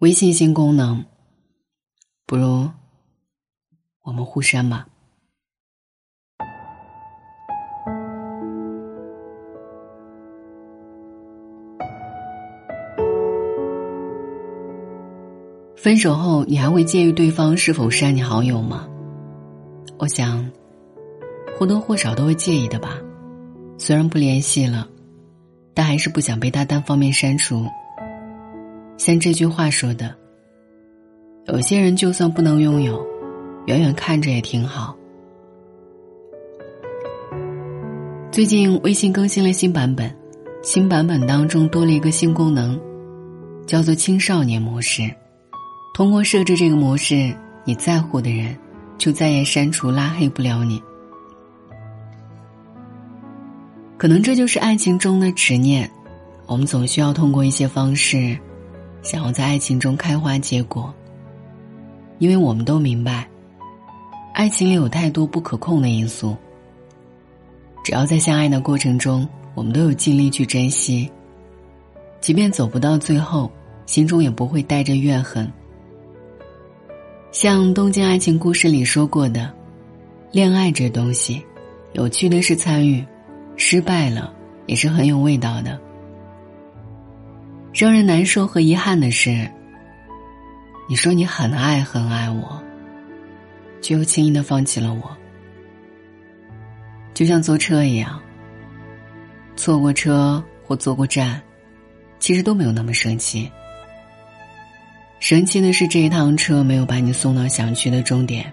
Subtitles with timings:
[0.00, 1.06] 微信新功能，
[2.26, 2.68] 不如
[4.02, 4.86] 我们互删吧。
[15.74, 18.86] 分手后，你还会介意对方是否删你好友吗？
[19.98, 20.46] 我想，
[21.58, 22.98] 或多或少都会介意的吧。
[23.78, 24.86] 虽然不联系了，
[25.72, 27.64] 但还是不想被他单方面删除。
[28.96, 30.14] 像这句话说的
[31.46, 33.04] ：“有些人就算不能拥有，
[33.66, 34.96] 远远看着也挺好。”
[38.32, 40.14] 最近微信更新了新版本，
[40.62, 42.78] 新版本当中多了一个新功能，
[43.66, 45.02] 叫做“青少年模式”。
[45.94, 47.34] 通过设置这个模式，
[47.64, 48.54] 你在乎的人
[48.98, 50.82] 就再也删除拉黑不了你。
[53.96, 55.90] 可能这就是爱情中的执念，
[56.46, 58.38] 我们总需要通过一些方式，
[59.06, 60.92] 想要在爱情中开花结果。
[62.18, 63.24] 因为我们都明白，
[64.34, 66.36] 爱情里有太多不可控的因素。
[67.84, 71.08] 只要在相爱的过程中，我们都有尽力去珍惜，
[72.20, 73.48] 即便走不到最后，
[73.86, 75.48] 心中也不会带着怨恨。
[77.30, 79.52] 像《东京爱情故事》里说过的，
[80.32, 81.40] 恋爱这东西，
[81.92, 83.04] 有趣的是参与，
[83.56, 84.34] 失败了
[84.66, 85.78] 也是很有味道的。
[87.78, 89.46] 让人难受和遗憾的是，
[90.88, 92.58] 你说你很爱很爱我，
[93.82, 95.14] 却又轻易的放弃了我。
[97.12, 98.18] 就像坐车一样，
[99.56, 101.38] 错过车或坐过站，
[102.18, 103.50] 其实都没有那么生气。
[105.20, 108.50] 神奇的是，这一趟车没有把你送到想去的终点。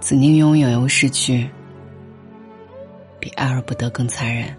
[0.00, 1.50] 曾经拥有又失去，
[3.18, 4.56] 比爱而不得更残忍。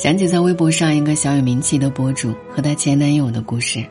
[0.00, 3.84] 想起在微博上一个小有名气的博主和她前男友的故事，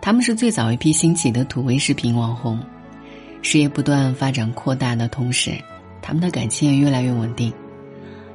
[0.00, 2.58] 他们是最早一批兴起的土味视频网红，
[3.40, 5.52] 事业不断发展扩大的同时，
[6.02, 7.52] 他们的感情也越来越稳定。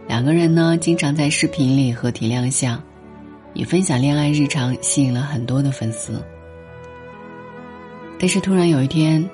[0.08, 2.82] 两个人呢，经常在视频里合体亮相。
[3.54, 6.24] 以分享恋爱日常吸引了很多的粉丝，
[8.18, 9.30] 但是突然有一天，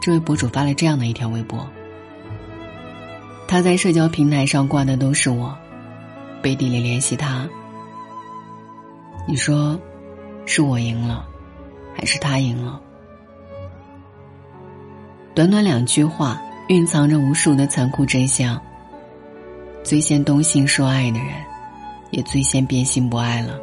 [0.00, 1.68] 这位博主发了这样的一条微博：
[3.48, 5.58] 他在社交平台上挂的都是我，
[6.44, 7.48] 背地里联系他。
[9.26, 9.80] 你说，
[10.44, 11.26] 是我赢了，
[11.96, 12.78] 还是他赢了？
[15.34, 16.38] 短短两句话，
[16.68, 18.60] 蕴藏着无数的残酷真相。
[19.82, 21.28] 最先动心说爱的人。
[22.10, 23.58] 也最先变心不爱了。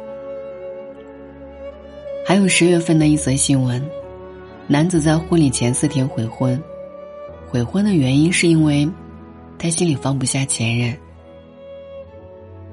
[2.26, 3.82] 还有十月份的一则新闻，
[4.66, 6.62] 男子在婚礼前四天悔婚，
[7.48, 8.86] 悔婚的原因是因为
[9.58, 10.94] 他心里放不下前任。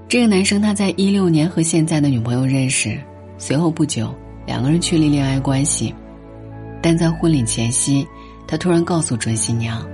[0.09, 2.99] 这个男生他在一六年和现在的女朋友认识，
[3.37, 4.11] 随后不久
[4.43, 5.93] 两个人确立恋爱关系，
[6.81, 8.07] 但在婚礼前夕，
[8.47, 9.87] 他突然告诉准新娘：“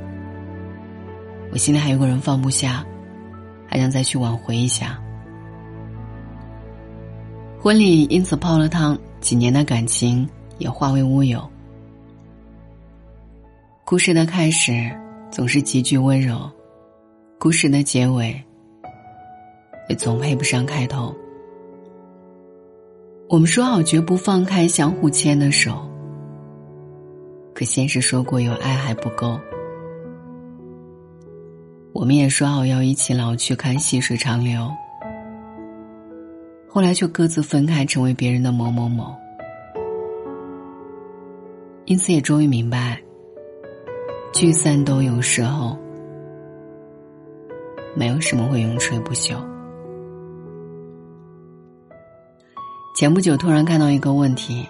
[1.52, 2.82] 我心里还有个人放不下，
[3.68, 4.98] 还想再去挽回一下。”
[7.60, 10.26] 婚礼因此泡了汤，几年的感情
[10.60, 11.46] 也化为乌有。
[13.84, 14.90] 故事的开始
[15.30, 16.50] 总是极具温柔，
[17.38, 18.42] 故事的结尾
[19.88, 21.16] 也总配不上开头。
[23.28, 25.90] 我们说好绝不放开相互牵的手，
[27.54, 29.40] 可现实说过有爱还不够。
[31.92, 34.70] 我们也说好要一起老去，看细水长流。
[36.68, 39.16] 后来却各自分开，成为别人的某某某。
[41.86, 43.02] 因此，也终于明白，
[44.34, 45.78] 聚散都有时候，
[47.96, 49.38] 没有什么会永垂不朽。
[52.96, 54.66] 前不久，突然看到一个问题，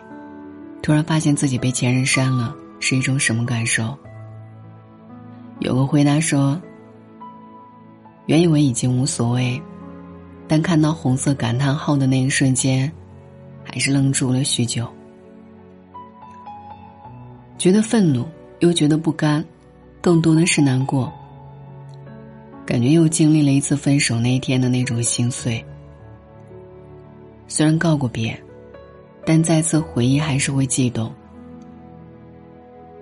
[0.82, 3.96] 突然发现自己被前任删了，是一种什么感受？
[5.60, 6.60] 有个回答说
[8.26, 9.62] ：“原以为已经无所谓。”
[10.50, 12.92] 但看到红色感叹号的那一瞬间，
[13.64, 14.88] 还是愣住了许久，
[17.60, 19.46] 觉得愤怒，又觉得不甘，
[20.02, 21.14] 更多的是难过。
[22.66, 25.64] 感觉又经历了一次分手那一天的那种心碎。
[27.48, 28.38] 虽然告过别，
[29.26, 31.14] 但再次回忆还是会悸动，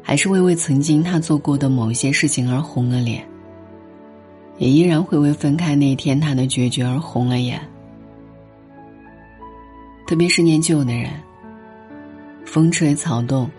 [0.01, 3.25] 还是会为曾经他做过的某些事情而红了脸。
[4.59, 7.59] 也依然会为分开那天他的决绝而红了眼，
[10.05, 11.09] 特别是念旧的人，
[12.45, 13.49] 风吹草动，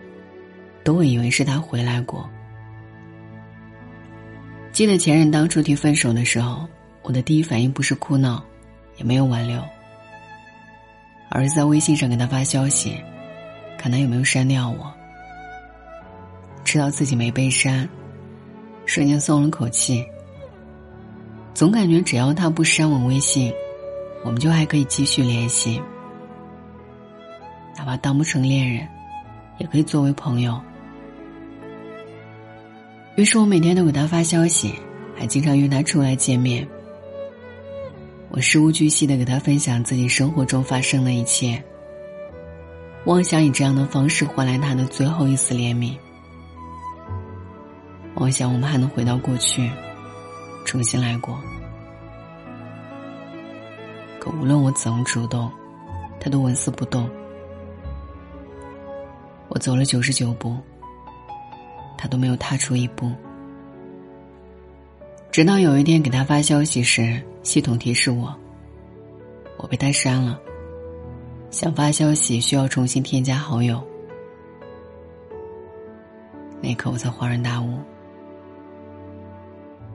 [0.85, 2.31] 都会以为是他回来过。
[4.71, 6.65] 记得前任当初提分手的时候，
[7.03, 8.43] 我的第一反应不是哭闹，
[8.97, 9.61] 也没有挽留，
[11.35, 12.97] 而是在微信上给他发消息，
[13.77, 14.95] 看他有没有删掉我。
[16.63, 17.89] 知道自己没被删，
[18.87, 20.07] 瞬间松了口气。
[21.53, 23.53] 总感觉只要他不删我微信，
[24.25, 25.83] 我们就还可以继续联系，
[27.77, 28.87] 哪怕当不成恋人，
[29.59, 30.61] 也可以作为朋友。
[33.17, 34.73] 于是我每天都给他发消息，
[35.17, 36.65] 还经常约他出来见面。
[38.37, 41.63] 我事无巨细的给他分享自己生活中发生的一切，
[43.05, 45.97] 妄想以这样的方式换来他的最后一丝怜悯。
[48.17, 49.71] 妄想我们还能回到过去，
[50.65, 51.41] 重新来过。
[54.19, 55.49] 可无论我怎么主动，
[56.19, 57.09] 他都纹丝不动。
[59.47, 60.57] 我走了九十九步，
[61.97, 63.13] 他都没有踏出一步。
[65.35, 68.33] 直到有一天给他发消息时，系统提示我，
[69.59, 70.39] 我被他删了。
[71.51, 73.83] 想发消息需要重新添加好友。
[76.61, 77.81] 那刻我才恍然大悟，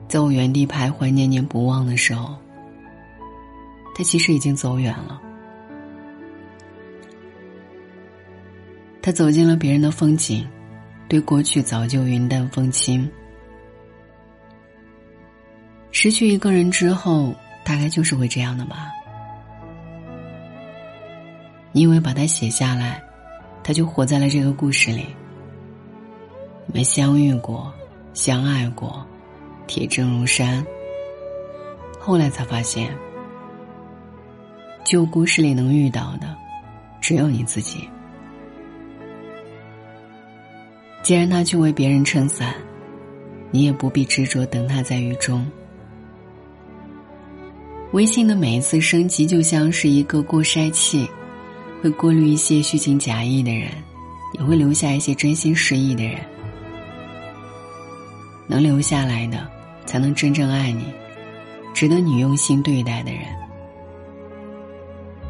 [0.08, 2.34] 在我原地徘徊、念念不忘的时候，
[3.94, 5.22] 他其实已经走远了。
[9.00, 10.46] 他走进了别人的风景，
[11.08, 13.10] 对过去早就云淡风轻。
[16.02, 18.90] 失去一个人之后，大概就是会这样的吧。
[21.72, 23.02] 你以为把它写下来，
[23.62, 25.04] 他就活在了这个故事里。
[26.64, 27.70] 你们相遇过，
[28.14, 29.06] 相爱过，
[29.66, 30.64] 铁证如山。
[31.98, 32.96] 后来才发现，
[34.82, 36.34] 旧故事里能遇到的，
[36.98, 37.86] 只有你自己。
[41.02, 42.54] 既然他去为别人撑伞，
[43.50, 45.46] 你也不必执着等他在雨中。
[47.92, 51.08] 微信的每一次升级，就像是一个过筛器，
[51.82, 53.68] 会过滤一些虚情假意的人，
[54.34, 56.20] 也会留下一些真心实意的人。
[58.46, 59.44] 能留下来的，
[59.86, 60.84] 才能真正爱你，
[61.74, 63.22] 值得你用心对待的人。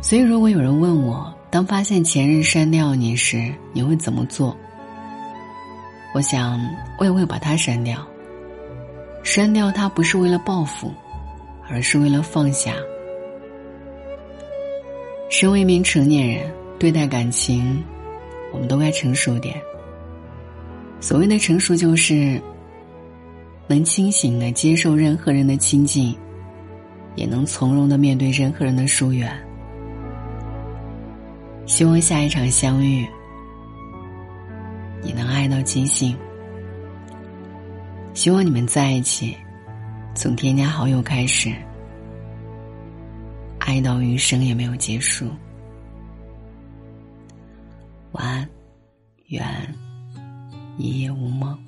[0.03, 4.55] 所以，如果有人问我，当发现前任删掉你时，你会怎么做？
[6.15, 6.61] 我想，
[6.99, 8.07] 我也会把他删掉。
[9.23, 10.93] 删掉他，不是为了报复。
[11.71, 12.75] 而是为了放下。
[15.29, 17.83] 身为一名成年人，对待感情，
[18.53, 19.55] 我们都该成熟点。
[21.01, 22.41] 所谓的成熟，就是
[23.69, 26.15] 能清醒的接受任何人的亲近，
[27.15, 29.33] 也能从容的面对任何人的疏远。
[31.67, 33.07] 希望下一场相遇，
[35.01, 36.15] 你能爱到尽兴。
[38.13, 39.37] 希望你们在一起。
[40.15, 41.55] 从添加好友开始，
[43.59, 45.31] 爱到余生也没有结束。
[48.13, 48.49] 晚安，
[49.29, 49.75] 愿
[50.77, 51.59] 一夜无梦。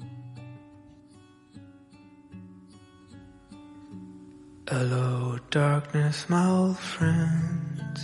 [4.66, 7.96] Hello, darkness, my old friend.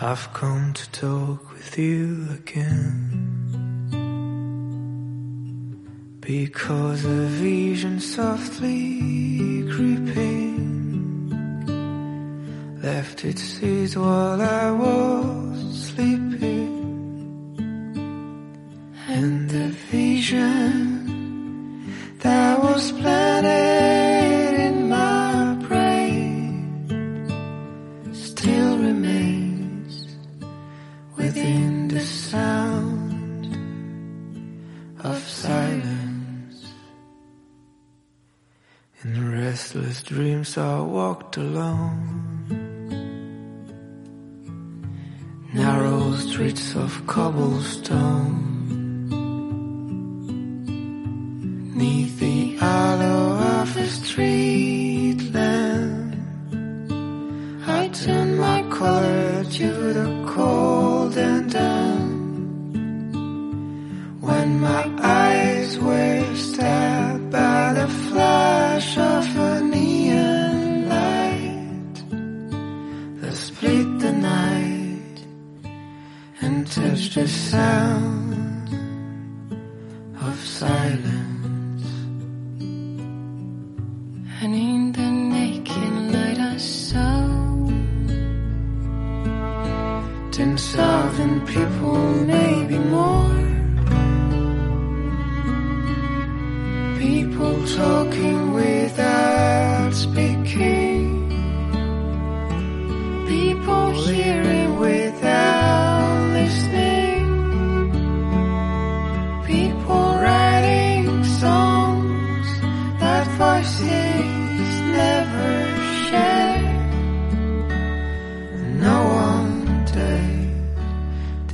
[0.00, 3.31] I've come to talk with you again.
[6.32, 11.28] Because a vision softly creeping
[12.82, 16.72] left its seeds while I was sleeping,
[19.08, 20.48] and the vision
[22.20, 23.21] that was planted
[40.02, 42.08] dreams I walked alone.
[45.54, 48.38] Narrow streets of cobblestone.
[51.74, 52.58] Neath the
[76.78, 78.68] and touched the sound
[80.20, 81.86] of silence.
[84.40, 87.28] And in the naked light I saw
[90.30, 91.98] ten thousand people,
[92.34, 93.40] maybe more.
[96.98, 98.31] People talking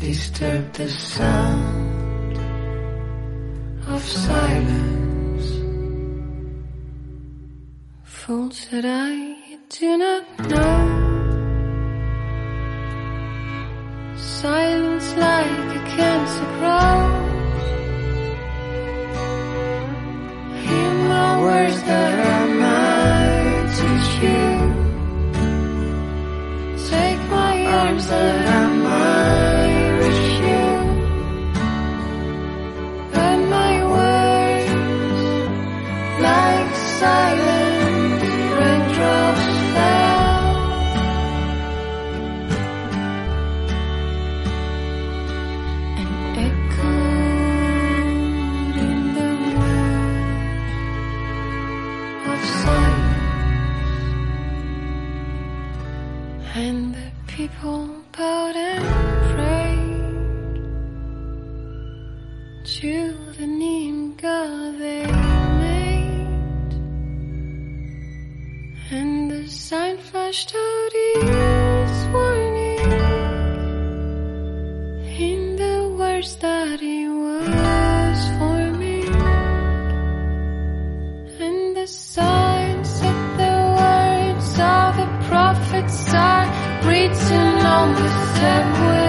[0.00, 2.38] disturb the sound
[3.88, 5.46] of silence.
[8.04, 9.36] Fools that I
[9.68, 10.78] do not know.
[14.16, 17.28] Silence like a cancer grows.
[20.64, 22.17] Hear my words that
[68.90, 72.78] and the sign flashed out its warning.
[75.18, 79.14] In the words that he was forming,
[81.40, 86.46] and the sign of the words of the prophets are
[86.86, 89.07] written on the subway